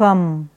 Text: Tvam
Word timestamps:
Tvam 0.00 0.48